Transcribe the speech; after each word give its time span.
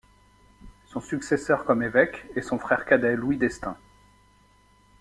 Son 0.87 0.99
successeur 0.99 1.63
comme 1.63 1.83
évêque 1.83 2.25
est 2.35 2.41
son 2.41 2.57
frère 2.57 2.85
cadet 2.85 3.15
Louis 3.15 3.37
d'Estaing. 3.37 3.77